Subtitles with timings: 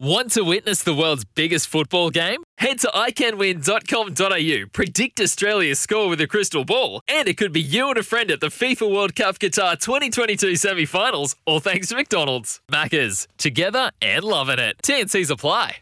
[0.00, 2.44] Want to witness the world's biggest football game?
[2.58, 7.88] Head to iCanWin.com.au, predict Australia's score with a crystal ball, and it could be you
[7.88, 11.96] and a friend at the FIFA World Cup Qatar 2022 semi finals, all thanks to
[11.96, 12.60] McDonald's.
[12.70, 14.76] Maccas, together and loving it.
[14.84, 15.78] TNC's apply.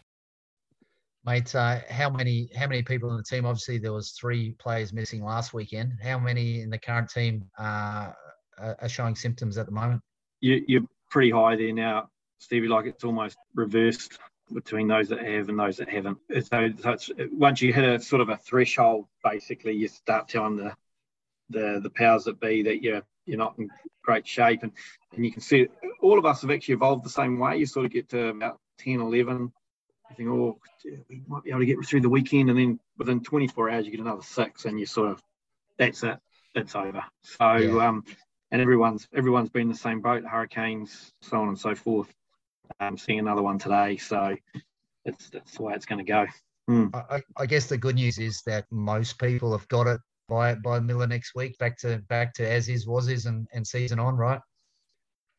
[1.23, 3.45] Mate, uh, how many how many people in the team?
[3.45, 5.91] Obviously, there was three players missing last weekend.
[6.01, 8.13] How many in the current team uh,
[8.57, 10.01] are showing symptoms at the moment?
[10.41, 12.09] You, you're pretty high there now.
[12.39, 14.19] Stevie, like it's almost reversed
[14.53, 16.17] between those that have and those that haven't.
[16.29, 20.55] So, so it's, once you hit a sort of a threshold, basically, you start telling
[20.55, 20.75] the
[21.49, 23.69] the the powers that be that you're you're not in
[24.03, 24.71] great shape, and
[25.15, 25.67] and you can see
[26.01, 27.57] all of us have actually evolved the same way.
[27.57, 29.51] You sort of get to about 10, 11,
[30.09, 30.59] you think, oh,
[31.09, 33.91] we might be able to get through the weekend, and then within 24 hours you
[33.91, 35.21] get another six, and you sort of
[35.77, 36.17] that's it,
[36.55, 37.03] it's over.
[37.21, 37.55] So.
[37.55, 37.87] Yeah.
[37.87, 38.03] Um,
[38.51, 42.07] and everyone's everyone's been in the same boat, hurricanes, so on and so forth.
[42.79, 44.35] I'm seeing another one today, so
[45.05, 46.25] it's that's the way it's going to go.
[46.69, 46.93] Mm.
[46.93, 50.79] I, I, guess the good news is that most people have got it by by
[50.79, 54.17] Miller next week, back to back to as is, was is, and, and season on,
[54.17, 54.41] right?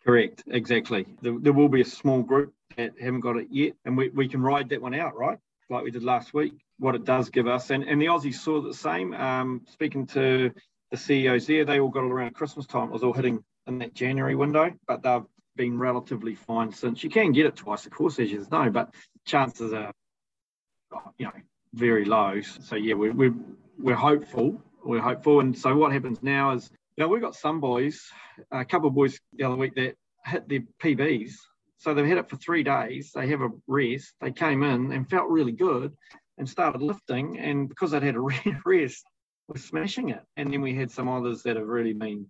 [0.05, 1.07] Correct, exactly.
[1.21, 4.29] There, there will be a small group that haven't got it yet, and we, we
[4.29, 5.39] can ride that one out, right?
[5.69, 6.55] Like we did last week.
[6.79, 9.13] What it does give us, and, and the Aussies saw the same.
[9.13, 10.51] Um, speaking to
[10.91, 12.89] the CEOs there, they all got it around Christmas time.
[12.89, 15.25] It was all hitting in that January window, but they've
[15.59, 17.05] been relatively fine since.
[17.05, 18.95] You can get it twice, of course, as you know, but
[19.27, 19.93] chances are,
[21.19, 21.33] you know,
[21.75, 22.41] very low.
[22.41, 23.35] So yeah, we're we're,
[23.79, 24.63] we're hopeful.
[24.83, 25.41] We're hopeful.
[25.41, 28.01] And so what happens now is, you know, we've got some boys,
[28.51, 31.33] a couple of boys the other week that hit their PBs.
[31.77, 33.13] So they've had it for three days.
[33.15, 34.15] They have a rest.
[34.21, 35.93] They came in and felt really good
[36.39, 37.39] and started lifting.
[37.39, 38.21] And because they'd had a
[38.65, 39.05] rest,
[39.49, 40.23] we're smashing it.
[40.37, 42.27] And then we had some others that have really been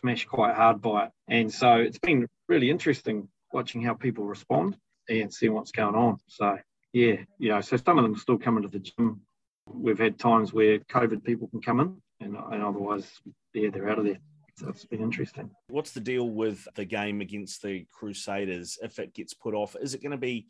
[0.00, 1.10] smashed quite hard by it.
[1.28, 4.76] And so it's been really interesting watching how people respond
[5.08, 6.18] and seeing what's going on.
[6.26, 6.58] So
[6.92, 9.20] yeah, you know, so some of them still coming to the gym.
[9.66, 13.10] We've had times where COVID people can come in, and, and otherwise,
[13.54, 14.18] yeah, they're out of there.
[14.56, 15.50] So it's been interesting.
[15.68, 19.74] What's the deal with the game against the Crusaders if it gets put off?
[19.80, 20.46] Is it going to be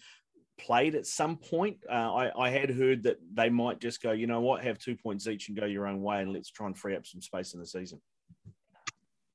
[0.59, 1.79] played at some point?
[1.89, 4.97] Uh, I, I had heard that they might just go, you know what, have two
[4.97, 7.55] points each and go your own way, and let's try and free up some space
[7.55, 8.01] in the season.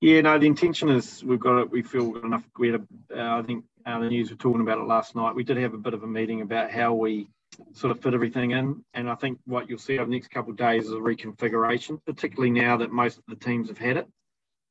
[0.02, 1.72] Yeah, no, the intention is we've got it.
[1.72, 2.44] We feel enough.
[2.58, 5.36] We had, a, uh, I think, uh, the news were talking about it last night.
[5.36, 7.28] We did have a bit of a meeting about how we
[7.74, 10.52] sort of fit everything in, and I think what you'll see over the next couple
[10.52, 14.08] of days is a reconfiguration, particularly now that most of the teams have had it,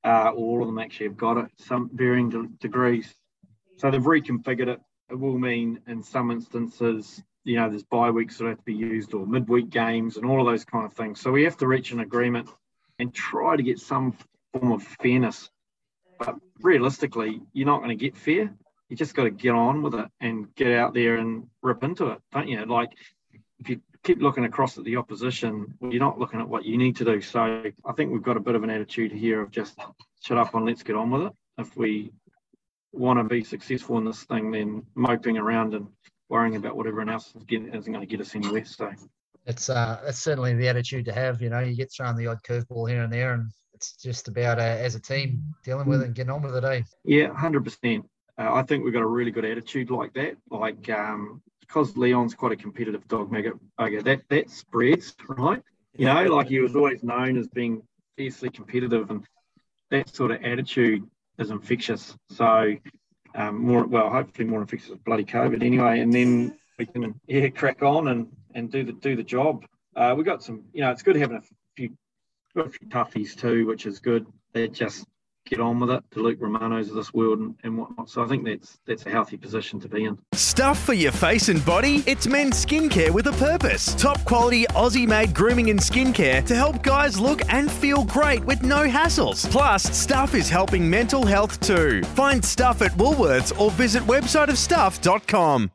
[0.05, 3.15] uh, all of them actually have got it, some varying de- degrees.
[3.77, 4.81] So they've reconfigured it.
[5.11, 8.75] It will mean in some instances, you know, there's bye weeks that have to be
[8.75, 11.21] used or midweek games and all of those kind of things.
[11.21, 12.49] So we have to reach an agreement
[12.99, 14.17] and try to get some
[14.59, 15.51] form of fairness.
[16.19, 18.53] But realistically, you're not going to get fair.
[18.89, 22.09] You just got to get on with it and get out there and rip into
[22.09, 22.65] it, don't you?
[22.65, 22.91] Like
[23.59, 26.97] if you keep looking across at the opposition, you're not looking at what you need
[26.97, 27.21] to do.
[27.21, 29.79] So I think we've got a bit of an attitude here of just
[30.25, 31.33] shut up and let's get on with it.
[31.59, 32.13] If we
[32.93, 35.89] want to be successful in this thing, then moping around and
[36.29, 38.65] worrying about what everyone else is getting isn't going to get us anywhere.
[38.65, 38.91] So
[39.47, 41.43] it's uh, it's certainly the attitude to have.
[41.43, 44.59] You know, you get thrown the odd curveball here and there, and it's just about
[44.59, 46.65] uh, as a team dealing with it and getting on with it.
[46.65, 46.83] Eh?
[47.05, 48.05] Yeah, hundred uh, percent.
[48.37, 50.37] I think we've got a really good attitude like that.
[50.51, 53.53] Like um, because Leon's quite a competitive dog, Mega.
[53.79, 55.63] Okay, that that spreads, right?
[55.97, 57.83] You know, like he was always known as being
[58.17, 59.25] fiercely competitive, and
[59.91, 61.09] that sort of attitude
[61.39, 62.17] is infectious.
[62.31, 62.75] So
[63.37, 67.49] um, more well, hopefully more infectious with bloody COVID anyway, and then we can yeah
[67.49, 69.65] crack on and and do the do the job.
[69.95, 71.43] Uh, we got some, you know, it's good having a
[71.77, 71.91] few
[72.55, 74.27] got a few toughies too, which is good.
[74.53, 75.07] They just
[75.49, 78.11] get on with it, the Luke Romanos of this world and, and, whatnot.
[78.11, 80.19] So I think that's that's a healthy position to be in.
[80.33, 82.03] Stuff for your face and body?
[82.07, 83.95] It's men's skincare with a purpose.
[83.95, 88.63] Top quality Aussie made grooming and skincare to help guys look and feel great with
[88.63, 89.51] no hassles.
[89.51, 92.03] Plus, Stuff is helping mental health too.
[92.15, 95.71] Find Stuff at Woolworths or visit websiteofstuff.com.